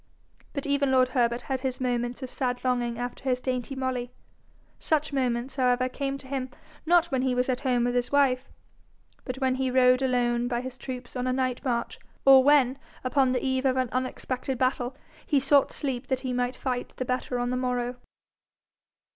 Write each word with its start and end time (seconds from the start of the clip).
But 0.53 0.65
even 0.65 0.89
lord 0.91 1.09
Herbert 1.09 1.41
had 1.41 1.59
his 1.59 1.79
moments 1.79 2.23
of 2.23 2.31
sad 2.31 2.63
longing 2.63 2.97
after 2.97 3.23
his 3.23 3.39
dainty 3.39 3.75
Molly. 3.75 4.09
Such 4.79 5.13
moments, 5.13 5.57
however, 5.57 5.87
came 5.89 6.17
to 6.17 6.27
him, 6.27 6.49
not 6.87 7.11
when 7.11 7.21
he 7.21 7.35
was 7.35 7.49
at 7.49 7.59
home 7.59 7.83
with 7.83 7.93
his 7.93 8.11
wife, 8.11 8.49
but 9.25 9.35
when 9.35 9.53
he 9.53 9.69
rode 9.69 10.01
alone 10.01 10.47
by 10.47 10.61
his 10.61 10.75
troops 10.75 11.15
on 11.15 11.27
a 11.27 11.31
night 11.33 11.63
march, 11.63 11.99
or 12.25 12.43
when, 12.43 12.79
upon 13.03 13.31
the 13.31 13.45
eve 13.45 13.63
of 13.63 13.77
an 13.77 14.05
expected 14.07 14.57
battle, 14.57 14.95
he 15.27 15.39
sought 15.39 15.71
sleep 15.71 16.07
that 16.07 16.21
he 16.21 16.33
might 16.33 16.55
fight 16.55 16.95
the 16.97 17.05
better 17.05 17.37
on 17.37 17.51
the 17.51 17.55
morrow. 17.57 17.97